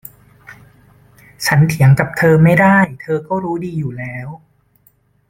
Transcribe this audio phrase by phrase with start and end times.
[1.45, 4.27] ฉันเถียงกับเธอไม่ได้ เธอก็รู้ดีอยู่แล้ว